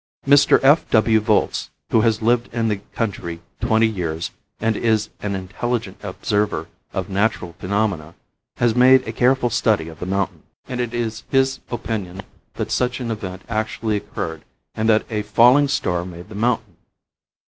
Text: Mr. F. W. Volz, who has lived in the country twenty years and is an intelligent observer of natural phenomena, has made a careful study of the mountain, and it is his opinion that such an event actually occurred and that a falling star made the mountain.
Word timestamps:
Mr. 0.25 0.59
F. 0.63 0.89
W. 0.89 1.19
Volz, 1.19 1.69
who 1.91 2.01
has 2.01 2.23
lived 2.23 2.51
in 2.51 2.69
the 2.69 2.77
country 2.95 3.39
twenty 3.59 3.85
years 3.85 4.31
and 4.59 4.75
is 4.75 5.11
an 5.21 5.35
intelligent 5.35 5.95
observer 6.01 6.65
of 6.91 7.07
natural 7.07 7.53
phenomena, 7.59 8.15
has 8.57 8.73
made 8.73 9.07
a 9.07 9.11
careful 9.13 9.51
study 9.51 9.89
of 9.89 9.99
the 9.99 10.07
mountain, 10.07 10.41
and 10.67 10.81
it 10.81 10.95
is 10.95 11.21
his 11.29 11.59
opinion 11.69 12.23
that 12.55 12.71
such 12.71 12.99
an 12.99 13.11
event 13.11 13.43
actually 13.47 13.95
occurred 13.97 14.43
and 14.73 14.89
that 14.89 15.05
a 15.11 15.21
falling 15.21 15.67
star 15.67 16.03
made 16.03 16.29
the 16.29 16.33
mountain. 16.33 16.77